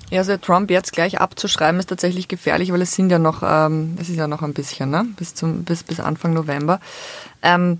Ja, 0.09 0.19
also 0.19 0.37
Trump 0.37 0.71
jetzt 0.71 0.91
gleich 0.91 1.19
abzuschreiben 1.21 1.79
ist 1.79 1.89
tatsächlich 1.89 2.27
gefährlich, 2.27 2.71
weil 2.71 2.81
es 2.81 2.93
sind 2.93 3.11
ja 3.11 3.19
noch, 3.19 3.43
ähm, 3.45 3.95
es 4.01 4.09
ist 4.09 4.15
ja 4.15 4.27
noch 4.27 4.41
ein 4.41 4.53
bisschen, 4.53 4.89
ne? 4.89 5.05
bis, 5.17 5.35
zum, 5.35 5.63
bis, 5.63 5.83
bis 5.83 5.99
Anfang 5.99 6.33
November. 6.33 6.79
Ähm, 7.43 7.79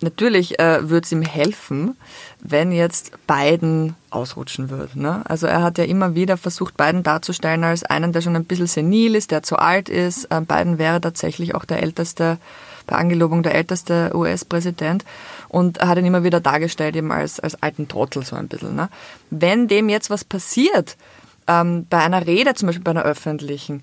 natürlich 0.00 0.58
äh, 0.58 0.90
würde 0.90 1.04
es 1.04 1.12
ihm 1.12 1.22
helfen, 1.22 1.96
wenn 2.40 2.72
jetzt 2.72 3.12
Biden 3.26 3.94
ausrutschen 4.10 4.68
würde. 4.68 5.00
Ne? 5.00 5.22
Also 5.24 5.46
er 5.46 5.62
hat 5.62 5.78
ja 5.78 5.84
immer 5.84 6.14
wieder 6.14 6.36
versucht, 6.36 6.76
Biden 6.76 7.02
darzustellen 7.02 7.64
als 7.64 7.84
einen, 7.84 8.12
der 8.12 8.20
schon 8.20 8.36
ein 8.36 8.44
bisschen 8.44 8.66
senil 8.66 9.14
ist, 9.14 9.30
der 9.30 9.42
zu 9.42 9.56
alt 9.56 9.88
ist. 9.88 10.26
Äh, 10.26 10.42
Biden 10.42 10.76
wäre 10.78 11.00
tatsächlich 11.00 11.54
auch 11.54 11.64
der 11.64 11.82
älteste, 11.82 12.36
bei 12.86 12.96
Angelobung 12.96 13.42
der 13.42 13.54
älteste 13.54 14.10
US-Präsident 14.14 15.06
und 15.52 15.80
hat 15.80 15.98
ihn 15.98 16.06
immer 16.06 16.24
wieder 16.24 16.40
dargestellt 16.40 16.96
eben 16.96 17.12
als, 17.12 17.38
als 17.38 17.62
alten 17.62 17.86
Trottel 17.86 18.24
so 18.24 18.34
ein 18.34 18.48
bisschen. 18.48 18.74
Ne? 18.74 18.88
Wenn 19.30 19.68
dem 19.68 19.88
jetzt 19.88 20.10
was 20.10 20.24
passiert, 20.24 20.96
ähm, 21.46 21.86
bei 21.88 21.98
einer 21.98 22.26
Rede, 22.26 22.54
zum 22.54 22.66
Beispiel 22.66 22.82
bei 22.82 22.92
einer 22.92 23.02
öffentlichen, 23.02 23.82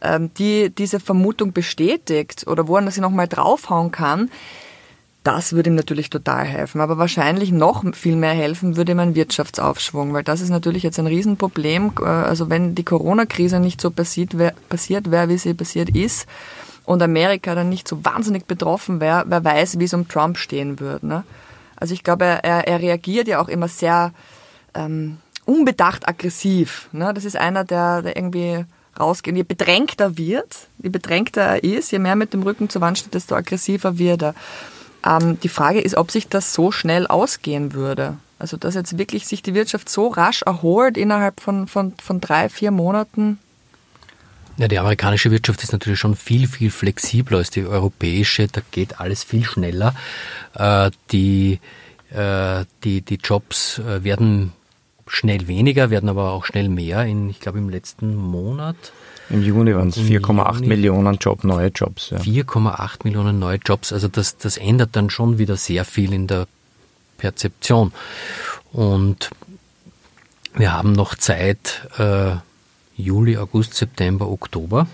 ähm, 0.00 0.32
die 0.34 0.70
diese 0.70 0.98
Vermutung 0.98 1.52
bestätigt 1.52 2.46
oder 2.46 2.66
wo 2.68 2.76
er 2.76 2.90
sie 2.90 3.02
nochmal 3.02 3.28
draufhauen 3.28 3.90
kann, 3.90 4.30
das 5.22 5.52
würde 5.52 5.68
ihm 5.68 5.76
natürlich 5.76 6.08
total 6.08 6.46
helfen. 6.46 6.80
Aber 6.80 6.96
wahrscheinlich 6.96 7.52
noch 7.52 7.84
viel 7.94 8.16
mehr 8.16 8.32
helfen 8.32 8.76
würde 8.76 8.92
ihm 8.92 9.00
ein 9.00 9.14
Wirtschaftsaufschwung, 9.14 10.14
weil 10.14 10.24
das 10.24 10.40
ist 10.40 10.48
natürlich 10.48 10.82
jetzt 10.82 10.98
ein 10.98 11.06
Riesenproblem. 11.06 11.92
Äh, 12.00 12.04
also 12.04 12.48
wenn 12.48 12.74
die 12.74 12.84
Corona-Krise 12.84 13.60
nicht 13.60 13.80
so 13.80 13.90
passiert 13.90 14.38
wäre, 14.38 14.54
wär, 14.70 15.28
wie 15.28 15.36
sie 15.36 15.52
passiert 15.52 15.94
ist, 15.94 16.26
und 16.90 17.02
Amerika 17.02 17.54
dann 17.54 17.68
nicht 17.68 17.86
so 17.86 18.04
wahnsinnig 18.04 18.46
betroffen 18.46 18.98
wäre, 19.00 19.22
wer 19.28 19.44
weiß, 19.44 19.78
wie 19.78 19.84
es 19.84 19.94
um 19.94 20.08
Trump 20.08 20.36
stehen 20.36 20.80
würde. 20.80 21.06
Ne? 21.06 21.24
Also 21.76 21.94
ich 21.94 22.02
glaube, 22.02 22.24
er, 22.24 22.66
er 22.66 22.80
reagiert 22.80 23.28
ja 23.28 23.40
auch 23.40 23.46
immer 23.46 23.68
sehr 23.68 24.12
ähm, 24.74 25.18
unbedacht 25.44 26.08
aggressiv. 26.08 26.88
Ne? 26.90 27.14
Das 27.14 27.24
ist 27.24 27.36
einer, 27.36 27.62
der, 27.62 28.02
der 28.02 28.16
irgendwie 28.16 28.64
rausgeht. 28.98 29.36
Je 29.36 29.44
bedrängter 29.44 30.18
wird, 30.18 30.66
je 30.82 30.88
bedrängter 30.88 31.42
er 31.42 31.62
ist, 31.62 31.92
je 31.92 32.00
mehr 32.00 32.16
mit 32.16 32.32
dem 32.32 32.42
Rücken 32.42 32.68
zur 32.68 32.80
Wand 32.80 32.98
steht, 32.98 33.14
desto 33.14 33.36
aggressiver 33.36 33.96
wird 33.96 34.22
er. 34.22 34.34
Ähm, 35.06 35.38
die 35.38 35.48
Frage 35.48 35.80
ist, 35.80 35.96
ob 35.96 36.10
sich 36.10 36.26
das 36.26 36.54
so 36.54 36.72
schnell 36.72 37.06
ausgehen 37.06 37.72
würde. 37.72 38.16
Also 38.40 38.56
dass 38.56 38.74
jetzt 38.74 38.98
wirklich 38.98 39.28
sich 39.28 39.42
die 39.42 39.54
Wirtschaft 39.54 39.88
so 39.88 40.08
rasch 40.08 40.42
erholt 40.42 40.96
innerhalb 40.96 41.40
von, 41.40 41.68
von, 41.68 41.92
von 42.02 42.20
drei, 42.20 42.48
vier 42.48 42.72
Monaten, 42.72 43.38
ja, 44.60 44.68
die 44.68 44.78
amerikanische 44.78 45.30
Wirtschaft 45.30 45.62
ist 45.62 45.72
natürlich 45.72 45.98
schon 45.98 46.14
viel, 46.14 46.46
viel 46.46 46.70
flexibler 46.70 47.38
als 47.38 47.48
die 47.48 47.64
europäische. 47.64 48.46
Da 48.46 48.60
geht 48.70 49.00
alles 49.00 49.24
viel 49.24 49.42
schneller. 49.42 49.94
Äh, 50.54 50.90
die, 51.12 51.60
äh, 52.10 52.66
die, 52.84 53.00
die 53.00 53.14
Jobs 53.14 53.78
äh, 53.78 54.04
werden 54.04 54.52
schnell 55.06 55.48
weniger, 55.48 55.88
werden 55.88 56.10
aber 56.10 56.32
auch 56.32 56.44
schnell 56.44 56.68
mehr. 56.68 57.06
In, 57.06 57.30
ich 57.30 57.40
glaube, 57.40 57.58
im 57.58 57.70
letzten 57.70 58.14
Monat. 58.14 58.76
Im 59.30 59.42
Juni 59.42 59.74
waren 59.74 59.88
es 59.88 59.96
4,8 59.96 60.66
Millionen 60.66 61.16
Job, 61.16 61.42
neue 61.42 61.68
Jobs. 61.68 62.10
Ja. 62.10 62.18
4,8 62.18 63.04
Millionen 63.04 63.38
neue 63.38 63.58
Jobs. 63.64 63.94
Also 63.94 64.08
das, 64.08 64.36
das 64.36 64.58
ändert 64.58 64.90
dann 64.92 65.08
schon 65.08 65.38
wieder 65.38 65.56
sehr 65.56 65.86
viel 65.86 66.12
in 66.12 66.26
der 66.26 66.46
Perzeption. 67.16 67.92
Und 68.72 69.30
wir 70.54 70.74
haben 70.74 70.92
noch 70.92 71.14
Zeit, 71.14 71.88
äh, 71.96 72.32
Juli, 73.00 73.36
August, 73.36 73.74
September, 73.74 74.28
Oktober. 74.28 74.86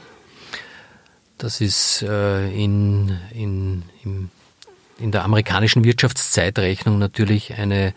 Das 1.39 1.61
ist 1.61 2.03
äh, 2.03 2.49
in, 2.49 3.17
in, 3.35 3.83
in, 4.03 4.31
in 4.99 5.13
der 5.13 5.25
amerikanischen 5.25 5.85
Wirtschaftszeitrechnung 5.85 6.99
natürlich 6.99 7.55
eine, 7.55 7.93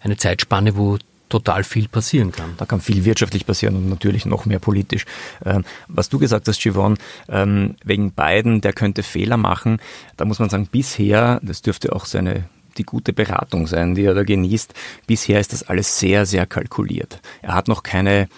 eine 0.00 0.16
Zeitspanne, 0.16 0.76
wo 0.76 0.98
total 1.28 1.64
viel 1.64 1.88
passieren 1.88 2.32
kann. 2.32 2.54
Da 2.58 2.66
kann 2.66 2.80
viel 2.80 3.04
wirtschaftlich 3.04 3.46
passieren 3.46 3.76
und 3.76 3.88
natürlich 3.88 4.26
noch 4.26 4.44
mehr 4.44 4.58
politisch. 4.58 5.06
Ähm, 5.44 5.64
was 5.88 6.08
du 6.08 6.18
gesagt 6.18 6.46
hast, 6.48 6.60
Siobhan, 6.60 6.98
ähm, 7.28 7.76
wegen 7.84 8.12
Biden, 8.12 8.60
der 8.60 8.72
könnte 8.72 9.02
Fehler 9.02 9.36
machen, 9.36 9.80
da 10.16 10.24
muss 10.24 10.38
man 10.38 10.50
sagen, 10.50 10.68
bisher, 10.70 11.40
das 11.42 11.62
dürfte 11.62 11.94
auch 11.94 12.04
seine 12.04 12.44
die 12.78 12.84
gute 12.84 13.12
Beratung 13.12 13.66
sein, 13.66 13.94
die 13.94 14.04
er 14.04 14.14
da 14.14 14.22
genießt. 14.22 14.74
Bisher 15.06 15.40
ist 15.40 15.52
das 15.52 15.64
alles 15.64 15.98
sehr, 15.98 16.24
sehr 16.24 16.46
kalkuliert. 16.46 17.20
Er 17.42 17.54
hat 17.54 17.68
noch 17.68 17.82
keine 17.82 18.28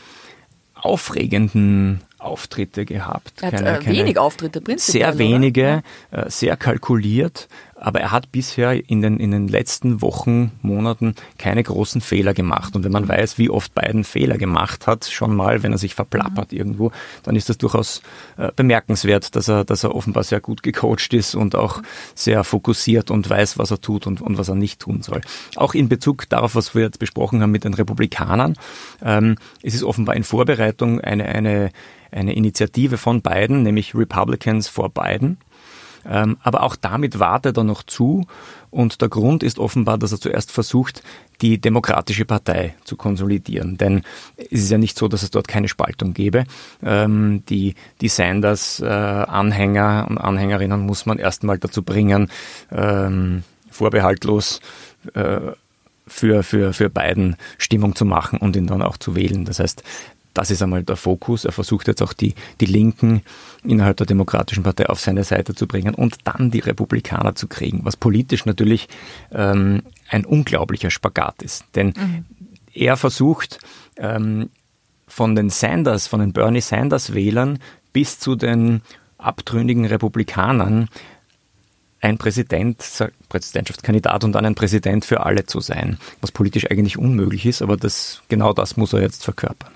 aufregenden 0.82 2.00
Auftritte 2.18 2.84
gehabt. 2.84 3.42
Er 3.42 3.52
hat 3.52 3.64
keine, 3.64 3.78
äh, 3.80 3.86
wenig 3.86 4.18
Auftritte, 4.18 4.60
prinzipiell. 4.60 5.12
Sehr 5.12 5.18
wenige, 5.18 5.82
äh, 6.10 6.28
sehr 6.28 6.56
kalkuliert 6.56 7.48
aber 7.82 8.00
er 8.00 8.12
hat 8.12 8.30
bisher 8.30 8.88
in 8.88 9.02
den, 9.02 9.18
in 9.18 9.32
den 9.32 9.48
letzten 9.48 10.02
Wochen, 10.02 10.52
Monaten 10.62 11.16
keine 11.36 11.62
großen 11.62 12.00
Fehler 12.00 12.32
gemacht. 12.32 12.76
Und 12.76 12.84
wenn 12.84 12.92
man 12.92 13.08
weiß, 13.08 13.38
wie 13.38 13.50
oft 13.50 13.74
Biden 13.74 14.04
Fehler 14.04 14.38
gemacht 14.38 14.86
hat, 14.86 15.04
schon 15.06 15.34
mal, 15.34 15.62
wenn 15.64 15.72
er 15.72 15.78
sich 15.78 15.94
verplappert 15.94 16.52
mhm. 16.52 16.58
irgendwo, 16.58 16.92
dann 17.24 17.34
ist 17.34 17.48
das 17.48 17.58
durchaus 17.58 18.02
äh, 18.36 18.50
bemerkenswert, 18.54 19.34
dass 19.34 19.48
er, 19.48 19.64
dass 19.64 19.82
er 19.82 19.94
offenbar 19.94 20.22
sehr 20.22 20.40
gut 20.40 20.62
gecoacht 20.62 21.12
ist 21.12 21.34
und 21.34 21.56
auch 21.56 21.82
sehr 22.14 22.44
fokussiert 22.44 23.10
und 23.10 23.28
weiß, 23.28 23.58
was 23.58 23.72
er 23.72 23.80
tut 23.80 24.06
und, 24.06 24.20
und 24.20 24.38
was 24.38 24.48
er 24.48 24.54
nicht 24.54 24.80
tun 24.80 25.02
soll. 25.02 25.20
Auch 25.56 25.74
in 25.74 25.88
Bezug 25.88 26.28
darauf, 26.28 26.54
was 26.54 26.76
wir 26.76 26.82
jetzt 26.82 27.00
besprochen 27.00 27.42
haben 27.42 27.50
mit 27.50 27.64
den 27.64 27.74
Republikanern, 27.74 28.54
ähm, 29.04 29.36
ist 29.62 29.74
es 29.74 29.82
offenbar 29.82 30.14
in 30.14 30.22
Vorbereitung 30.22 31.00
eine, 31.00 31.26
eine, 31.26 31.70
eine 32.12 32.34
Initiative 32.34 32.96
von 32.96 33.22
Biden, 33.22 33.64
nämlich 33.64 33.94
Republicans 33.96 34.68
for 34.68 34.88
Biden. 34.88 35.38
Ähm, 36.08 36.36
aber 36.42 36.62
auch 36.62 36.76
damit 36.76 37.18
wartet 37.18 37.56
er 37.56 37.64
noch 37.64 37.82
zu. 37.82 38.26
Und 38.70 39.00
der 39.02 39.08
Grund 39.08 39.42
ist 39.42 39.58
offenbar, 39.58 39.98
dass 39.98 40.12
er 40.12 40.20
zuerst 40.20 40.50
versucht, 40.50 41.02
die 41.42 41.60
Demokratische 41.60 42.24
Partei 42.24 42.74
zu 42.84 42.96
konsolidieren. 42.96 43.76
Denn 43.76 44.02
es 44.36 44.62
ist 44.62 44.70
ja 44.70 44.78
nicht 44.78 44.96
so, 44.96 45.08
dass 45.08 45.22
es 45.22 45.30
dort 45.30 45.48
keine 45.48 45.68
Spaltung 45.68 46.14
gäbe. 46.14 46.44
Ähm, 46.82 47.42
die, 47.48 47.74
die 48.00 48.08
Sanders-Anhänger 48.08 50.06
und 50.08 50.18
Anhängerinnen 50.18 50.80
muss 50.80 51.04
man 51.06 51.18
erstmal 51.18 51.58
dazu 51.58 51.82
bringen, 51.82 52.30
ähm, 52.70 53.42
vorbehaltlos 53.70 54.60
äh, 55.14 55.52
für, 56.06 56.42
für, 56.42 56.72
für 56.72 56.90
Biden 56.90 57.36
Stimmung 57.58 57.94
zu 57.94 58.04
machen 58.04 58.38
und 58.38 58.56
ihn 58.56 58.66
dann 58.66 58.82
auch 58.82 58.96
zu 58.96 59.16
wählen. 59.16 59.44
Das 59.44 59.58
heißt, 59.58 59.82
das 60.34 60.50
ist 60.50 60.62
einmal 60.62 60.82
der 60.82 60.96
Fokus. 60.96 61.44
Er 61.44 61.52
versucht 61.52 61.88
jetzt 61.88 62.02
auch 62.02 62.12
die, 62.12 62.34
die 62.60 62.66
Linken 62.66 63.22
innerhalb 63.64 63.96
der 63.96 64.06
Demokratischen 64.06 64.62
Partei 64.62 64.88
auf 64.88 65.00
seine 65.00 65.24
Seite 65.24 65.54
zu 65.54 65.66
bringen 65.66 65.94
und 65.94 66.18
dann 66.24 66.50
die 66.50 66.60
Republikaner 66.60 67.34
zu 67.34 67.48
kriegen, 67.48 67.84
was 67.84 67.96
politisch 67.96 68.46
natürlich 68.46 68.88
ähm, 69.32 69.82
ein 70.08 70.24
unglaublicher 70.24 70.90
Spagat 70.90 71.42
ist. 71.42 71.64
Denn 71.74 71.88
mhm. 71.88 72.24
er 72.72 72.96
versucht 72.96 73.58
ähm, 73.96 74.50
von 75.06 75.34
den 75.34 75.50
Sanders, 75.50 76.06
von 76.06 76.20
den 76.20 76.32
Bernie 76.32 76.60
Sanders 76.60 77.12
Wählern 77.12 77.58
bis 77.92 78.18
zu 78.18 78.34
den 78.34 78.80
abtrünnigen 79.18 79.84
Republikanern 79.84 80.88
ein 82.00 82.18
Präsident, 82.18 82.82
Präsidentschaftskandidat 83.28 84.24
und 84.24 84.32
dann 84.32 84.44
ein 84.44 84.56
Präsident 84.56 85.04
für 85.04 85.24
alle 85.24 85.46
zu 85.46 85.60
sein, 85.60 85.98
was 86.20 86.32
politisch 86.32 86.68
eigentlich 86.68 86.98
unmöglich 86.98 87.46
ist, 87.46 87.62
aber 87.62 87.76
das, 87.76 88.22
genau 88.28 88.52
das 88.52 88.76
muss 88.76 88.92
er 88.92 89.02
jetzt 89.02 89.22
verkörpern. 89.22 89.70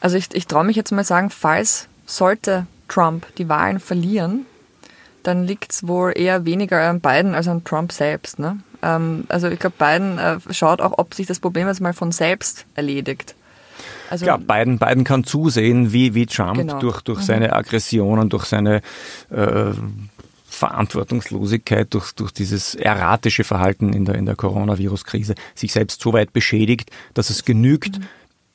Also 0.00 0.16
ich, 0.16 0.28
ich 0.34 0.46
traue 0.46 0.64
mich 0.64 0.76
jetzt 0.76 0.92
mal 0.92 1.04
sagen, 1.04 1.30
falls 1.30 1.88
sollte 2.06 2.66
Trump 2.88 3.26
die 3.36 3.48
Wahlen 3.48 3.80
verlieren, 3.80 4.46
dann 5.22 5.44
liegt 5.44 5.72
es 5.72 5.86
wohl 5.86 6.12
eher 6.16 6.44
weniger 6.44 6.88
an 6.88 7.00
Biden 7.00 7.34
als 7.34 7.48
an 7.48 7.64
Trump 7.64 7.92
selbst. 7.92 8.38
Ne? 8.38 8.58
Ähm, 8.82 9.24
also 9.28 9.48
ich 9.48 9.58
glaube, 9.58 9.76
Biden 9.78 10.18
äh, 10.18 10.38
schaut 10.50 10.80
auch, 10.80 10.94
ob 10.96 11.14
sich 11.14 11.26
das 11.26 11.40
Problem 11.40 11.68
jetzt 11.68 11.80
mal 11.80 11.92
von 11.92 12.12
selbst 12.12 12.66
erledigt. 12.74 13.34
Also, 14.10 14.24
Klar, 14.24 14.38
Biden, 14.38 14.78
Biden 14.78 15.04
kann 15.04 15.24
zusehen, 15.24 15.92
wie, 15.92 16.14
wie 16.14 16.24
Trump 16.24 16.56
genau. 16.56 16.78
durch, 16.78 17.02
durch 17.02 17.18
mhm. 17.18 17.24
seine 17.24 17.52
Aggressionen, 17.52 18.30
durch 18.30 18.46
seine 18.46 18.80
äh, 19.30 19.72
Verantwortungslosigkeit, 20.48 21.92
durch, 21.92 22.12
durch 22.12 22.32
dieses 22.32 22.74
erratische 22.74 23.44
Verhalten 23.44 23.92
in 23.92 24.06
der, 24.06 24.14
in 24.14 24.24
der 24.24 24.34
Coronavirus-Krise 24.34 25.34
sich 25.54 25.72
selbst 25.72 26.00
so 26.00 26.14
weit 26.14 26.32
beschädigt, 26.32 26.90
dass 27.12 27.28
es 27.28 27.44
genügt, 27.44 27.98
mhm 27.98 28.04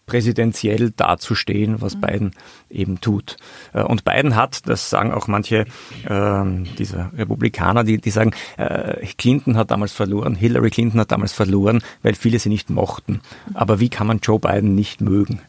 präsidentiell 0.05 0.91
dazustehen, 0.91 1.81
was 1.81 1.95
mhm. 1.95 2.01
Biden 2.01 2.31
eben 2.69 3.01
tut. 3.01 3.37
Äh, 3.73 3.83
und 3.83 4.03
Biden 4.03 4.35
hat, 4.35 4.67
das 4.67 4.89
sagen 4.89 5.11
auch 5.11 5.27
manche 5.27 5.65
äh, 6.05 6.43
dieser 6.77 7.11
Republikaner, 7.15 7.83
die, 7.83 7.99
die 7.99 8.11
sagen, 8.11 8.31
äh, 8.57 9.05
Clinton 9.17 9.57
hat 9.57 9.71
damals 9.71 9.93
verloren, 9.93 10.35
Hillary 10.35 10.69
Clinton 10.69 10.99
hat 10.99 11.11
damals 11.11 11.33
verloren, 11.33 11.81
weil 12.01 12.15
viele 12.15 12.39
sie 12.39 12.49
nicht 12.49 12.69
mochten. 12.69 13.21
Mhm. 13.47 13.55
Aber 13.55 13.79
wie 13.79 13.89
kann 13.89 14.07
man 14.07 14.19
Joe 14.19 14.39
Biden 14.39 14.75
nicht 14.75 15.01
mögen? 15.01 15.39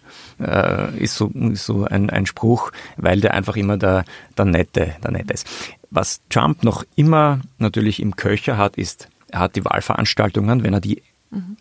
Äh, 0.41 0.97
ist 0.99 1.17
so, 1.17 1.29
ist 1.29 1.67
so 1.67 1.85
ein, 1.85 2.11
ein 2.11 2.27
Spruch, 2.27 2.73
weil 2.97 3.21
der 3.21 3.35
einfach 3.35 3.57
immer 3.57 3.77
der, 3.77 4.05
der, 4.37 4.45
Nette, 4.45 4.95
der 5.03 5.11
Nette 5.11 5.35
ist. 5.35 5.47
Was 5.91 6.23
Trump 6.29 6.65
noch 6.65 6.85
immer 6.97 7.41
natürlich 7.59 8.01
im 8.01 8.17
Köcher 8.17 8.57
hat, 8.57 8.77
ist, 8.77 9.09
er 9.31 9.41
hat 9.41 9.57
die 9.57 9.65
Wahlveranstaltungen, 9.65 10.63
wenn 10.63 10.73
er 10.73 10.81
die 10.81 11.03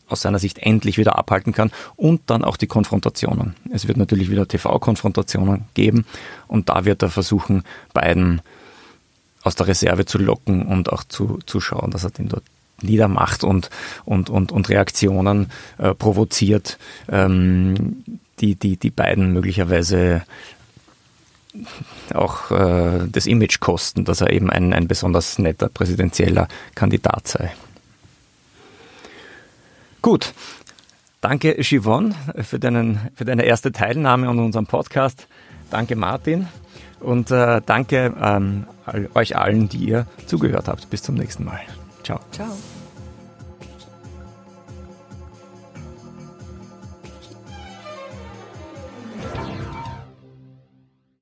aus 0.07 0.21
seiner 0.21 0.39
Sicht 0.39 0.59
endlich 0.59 0.97
wieder 0.97 1.17
abhalten 1.17 1.53
kann 1.53 1.71
und 1.95 2.21
dann 2.27 2.43
auch 2.43 2.57
die 2.57 2.67
Konfrontationen. 2.67 3.55
Es 3.71 3.87
wird 3.87 3.97
natürlich 3.97 4.29
wieder 4.29 4.47
TV-Konfrontationen 4.47 5.65
geben 5.73 6.05
und 6.47 6.69
da 6.69 6.85
wird 6.85 7.01
er 7.01 7.09
versuchen, 7.09 7.63
beiden 7.93 8.41
aus 9.43 9.55
der 9.55 9.67
Reserve 9.67 10.05
zu 10.05 10.17
locken 10.17 10.63
und 10.63 10.91
auch 10.91 11.03
zu, 11.03 11.39
zu 11.45 11.59
schauen, 11.59 11.91
dass 11.91 12.03
er 12.03 12.11
den 12.11 12.29
dort 12.29 12.43
niedermacht 12.81 13.43
und, 13.43 13.69
und, 14.05 14.29
und, 14.29 14.51
und 14.51 14.69
Reaktionen 14.69 15.51
äh, 15.77 15.93
provoziert, 15.93 16.77
ähm, 17.09 18.03
die, 18.39 18.55
die, 18.55 18.77
die 18.77 18.89
beiden 18.89 19.31
möglicherweise 19.31 20.23
auch 22.13 22.51
äh, 22.51 23.07
das 23.11 23.27
Image 23.27 23.59
kosten, 23.59 24.05
dass 24.05 24.21
er 24.21 24.31
eben 24.31 24.49
ein, 24.49 24.73
ein 24.73 24.87
besonders 24.87 25.37
netter 25.39 25.69
präsidentieller 25.69 26.47
Kandidat 26.75 27.27
sei. 27.27 27.51
Gut. 30.03 30.33
Danke, 31.21 31.55
Yvonne, 31.63 32.13
für, 32.43 32.59
deinen, 32.59 32.99
für 33.15 33.23
deine 33.23 33.43
erste 33.45 33.71
Teilnahme 33.71 34.27
an 34.27 34.37
unserem 34.37 34.67
Podcast. 34.67 35.27
Danke, 35.71 35.95
Martin. 35.95 36.47
Und 36.99 37.31
äh, 37.31 37.61
danke 37.65 38.13
ähm, 38.21 38.65
euch 39.15 39.37
allen, 39.37 39.69
die 39.69 39.77
ihr 39.77 40.05
zugehört 40.25 40.67
habt. 40.67 40.89
Bis 40.89 41.01
zum 41.01 41.15
nächsten 41.15 41.45
Mal. 41.45 41.61
Ciao. 42.03 42.19
Ciao. 42.31 42.82